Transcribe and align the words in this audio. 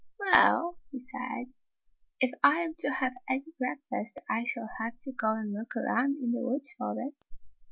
"Well," 0.19 0.79
he 0.89 0.97
said, 0.97 1.49
"if 2.19 2.31
I 2.43 2.61
am 2.61 2.73
to 2.79 2.89
have 2.89 3.13
any 3.29 3.53
breakfast 3.59 4.19
I 4.27 4.45
shall 4.45 4.69
have 4.79 4.97
to 5.01 5.11
go 5.11 5.35
and 5.35 5.53
look 5.53 5.73
aroimd 5.77 6.15
in 6.23 6.31
the 6.31 6.41
woods 6.41 6.73
for 6.75 6.99
it." 6.99 7.27